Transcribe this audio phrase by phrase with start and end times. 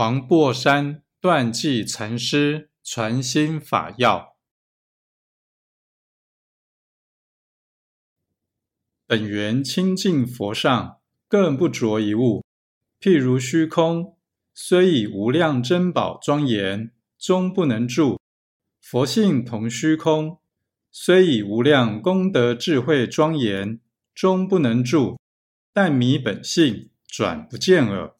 [0.00, 4.34] 黄檗山断际禅师传心法要：
[9.06, 12.42] 本源清净佛上，更不着一物。
[12.98, 14.16] 譬如虚空，
[14.54, 18.18] 虽以无量珍宝庄严，终不能住；
[18.80, 20.40] 佛性同虚空，
[20.90, 23.78] 虽以无量功德智慧庄严，
[24.14, 25.20] 终不能住。
[25.74, 28.16] 但迷本性，转不见耳。